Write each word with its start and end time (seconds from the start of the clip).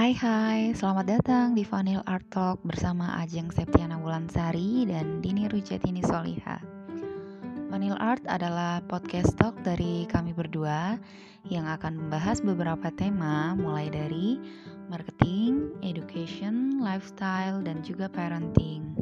Hai 0.00 0.16
hai, 0.16 0.72
selamat 0.72 1.06
datang 1.12 1.46
di 1.52 1.60
Vanil 1.60 2.00
Art 2.08 2.24
Talk 2.32 2.64
bersama 2.64 3.20
Ajeng 3.20 3.52
Septiana 3.52 4.00
Wulansari 4.00 4.88
dan 4.88 5.20
Dini 5.20 5.44
Rujatini 5.44 6.00
Soliha. 6.00 6.56
Vanil 7.68 8.00
Art 8.00 8.24
adalah 8.24 8.80
podcast 8.88 9.36
talk 9.36 9.52
dari 9.60 10.08
kami 10.08 10.32
berdua 10.32 10.96
yang 11.52 11.68
akan 11.68 12.00
membahas 12.00 12.40
beberapa 12.40 12.88
tema 12.96 13.52
mulai 13.60 13.92
dari 13.92 14.40
marketing, 14.88 15.68
education, 15.84 16.80
lifestyle, 16.80 17.60
dan 17.60 17.84
juga 17.84 18.08
parenting. 18.08 18.96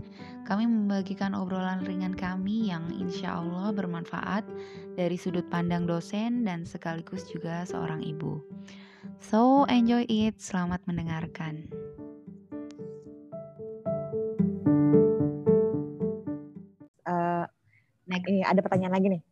Kami 0.50 0.66
membagikan 0.66 1.30
obrolan 1.30 1.86
ringan 1.86 2.18
kami 2.18 2.74
yang 2.74 2.90
insya 2.98 3.38
Allah 3.38 3.70
bermanfaat 3.70 4.42
dari 4.98 5.14
sudut 5.14 5.46
pandang 5.46 5.86
dosen 5.86 6.42
dan 6.42 6.66
sekaligus 6.66 7.22
juga 7.30 7.62
seorang 7.62 8.02
ibu. 8.02 8.42
So, 9.22 9.66
enjoy 9.68 10.06
it. 10.10 10.40
Selamat 10.42 10.82
mendengarkan. 10.86 11.70
Uh. 17.06 17.46
Ini 18.08 18.42
ada 18.42 18.60
pertanyaan 18.64 18.94
lagi 18.96 19.08
nih. 19.12 19.22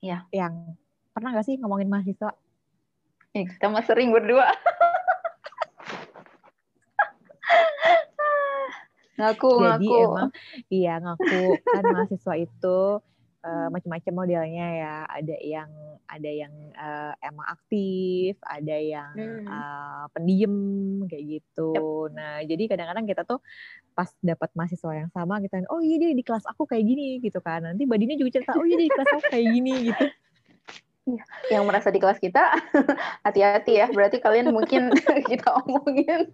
Ya. 0.00 0.24
Yang 0.32 0.74
pernah 1.12 1.36
gak 1.36 1.46
sih 1.46 1.60
ngomongin 1.60 1.92
mahasiswa? 1.92 2.32
Eh, 3.36 3.46
kita 3.46 3.70
mah 3.70 3.84
sering 3.86 4.10
berdua. 4.10 4.50
ngaku, 9.20 9.52
Jadi 9.60 9.84
ngaku. 9.84 10.00
emang, 10.00 10.32
iya 10.72 10.96
ngaku 10.96 11.60
kan 11.60 11.84
mahasiswa 11.92 12.34
itu 12.40 12.78
uh, 13.44 13.66
macam-macam 13.68 14.12
modelnya 14.16 14.66
ya. 14.80 15.04
Ada 15.06 15.36
yang 15.44 15.70
ada 16.10 16.30
yang 16.30 16.50
uh, 16.74 17.14
emang 17.22 17.46
aktif, 17.46 18.34
ada 18.42 18.76
yang 18.76 19.14
hmm. 19.14 19.46
uh, 19.46 20.04
pendiam 20.10 20.54
kayak 21.06 21.38
gitu. 21.38 21.70
Yep. 22.10 22.18
Nah, 22.18 22.34
jadi 22.42 22.62
kadang-kadang 22.66 23.06
kita 23.06 23.22
tuh 23.22 23.38
pas 23.94 24.10
dapat 24.18 24.50
mahasiswa 24.58 24.92
yang 25.06 25.10
sama 25.14 25.38
kita, 25.38 25.62
oh 25.70 25.78
iya 25.78 26.02
dia 26.02 26.10
di 26.10 26.26
kelas 26.26 26.42
aku 26.50 26.66
kayak 26.66 26.82
gini 26.82 27.22
gitu 27.22 27.38
kan. 27.38 27.62
Nanti 27.62 27.86
badinya 27.86 28.18
juga 28.18 28.42
cerita, 28.42 28.58
oh 28.58 28.66
iya 28.66 28.74
dia 28.74 28.86
di 28.90 28.94
kelas 28.94 29.10
aku 29.14 29.24
kayak 29.30 29.46
gini 29.54 29.74
gitu. 29.94 30.04
Iya, 31.10 31.24
yang 31.58 31.64
merasa 31.66 31.90
di 31.90 31.98
kelas 31.98 32.22
kita 32.22 32.54
hati-hati 33.26 33.82
ya. 33.82 33.86
Berarti 33.90 34.22
kalian 34.22 34.54
mungkin 34.54 34.94
kita 35.30 35.48
omongin. 35.66 36.30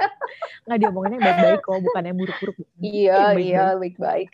Nggak 0.68 0.78
diomonginnya 0.84 1.20
baik-baik 1.22 1.60
kok 1.64 1.80
bukan 1.80 2.02
yang 2.08 2.18
buruk-buruk. 2.20 2.56
Iya 2.80 3.18
baik 3.32 3.40
iya 3.40 3.64
baik-baik. 3.80 4.30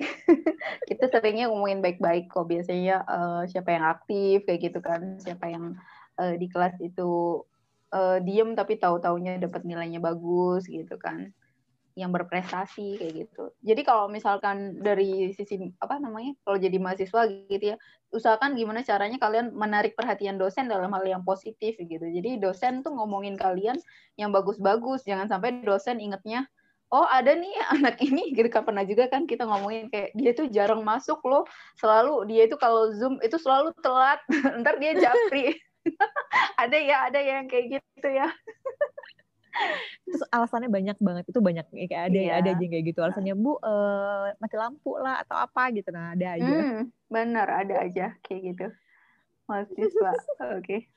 kita 0.91 1.05
seringnya 1.15 1.47
ngomongin 1.53 1.79
baik-baik 1.79 2.27
kok. 2.27 2.51
Biasanya 2.51 3.07
uh, 3.07 3.43
siapa 3.47 3.71
yang 3.71 3.85
aktif 3.87 4.43
kayak 4.49 4.61
gitu 4.73 4.79
kan. 4.83 5.23
Siapa 5.23 5.47
yang 5.47 5.79
uh, 6.19 6.35
di 6.35 6.51
kelas 6.51 6.75
itu 6.83 7.43
uh, 7.95 8.19
diem 8.19 8.59
tapi 8.59 8.81
tahu-taunya 8.81 9.39
dapat 9.39 9.63
nilainya 9.63 10.03
bagus 10.03 10.67
gitu 10.67 10.99
kan 10.99 11.31
yang 11.95 12.11
berprestasi 12.11 12.97
kayak 12.97 13.13
gitu. 13.27 13.53
Jadi 13.61 13.83
kalau 13.85 14.09
misalkan 14.09 14.81
dari 14.81 15.33
sisi 15.37 15.61
apa 15.79 16.01
namanya 16.01 16.33
kalau 16.45 16.57
jadi 16.57 16.77
mahasiswa 16.81 17.29
gitu 17.49 17.65
ya, 17.73 17.77
usahakan 18.13 18.57
gimana 18.57 18.81
caranya 18.85 19.21
kalian 19.21 19.53
menarik 19.53 19.97
perhatian 19.97 20.41
dosen 20.41 20.69
dalam 20.69 20.93
hal 20.93 21.05
yang 21.05 21.23
positif 21.23 21.77
gitu. 21.77 22.03
Jadi 22.05 22.41
dosen 22.41 22.81
tuh 22.81 22.97
ngomongin 22.97 23.37
kalian 23.37 23.77
yang 24.17 24.33
bagus-bagus, 24.33 25.05
jangan 25.05 25.29
sampai 25.29 25.61
dosen 25.65 26.01
ingetnya 26.01 26.49
oh 26.93 27.09
ada 27.09 27.33
nih 27.33 27.51
anak 27.81 27.97
ini 28.05 28.37
gitu 28.37 28.53
kan 28.53 28.63
pernah 28.69 28.85
juga 28.85 29.09
kan 29.09 29.25
kita 29.25 29.49
ngomongin 29.49 29.89
kayak 29.89 30.13
dia 30.13 30.33
tuh 30.37 30.47
jarang 30.53 30.85
masuk 30.85 31.19
loh, 31.25 31.49
selalu 31.81 32.29
dia 32.29 32.47
itu 32.47 32.55
kalau 32.61 32.93
zoom 32.95 33.17
itu 33.25 33.41
selalu 33.41 33.73
telat, 33.81 34.21
ntar 34.61 34.77
dia 34.79 34.93
japri. 34.95 35.57
ada 36.63 36.79
ya, 36.79 37.11
ada 37.11 37.19
yang 37.19 37.51
kayak 37.51 37.83
gitu 37.83 38.09
ya 38.13 38.31
terus 40.09 40.23
alasannya 40.33 40.69
banyak 40.73 40.97
banget 40.99 41.25
itu 41.29 41.41
banyak 41.41 41.67
kayak 41.71 42.13
ada 42.13 42.19
yeah. 42.19 42.39
ada 42.41 42.51
aja 42.57 42.65
kayak 42.65 42.85
gitu. 42.93 43.01
Alasannya 43.05 43.35
bu 43.37 43.59
uh, 43.61 44.33
mati 44.41 44.57
lampu 44.57 44.97
lah 44.99 45.23
atau 45.23 45.37
apa 45.39 45.73
gitu. 45.75 45.89
Nah 45.93 46.17
ada 46.17 46.27
aja. 46.37 46.47
Hmm, 46.47 46.91
benar 47.09 47.49
ada 47.49 47.75
aja 47.85 48.17
kayak 48.25 48.41
gitu. 48.55 48.67
Mahasiswa 49.47 50.11
oke. 50.17 50.61
okay. 50.61 50.89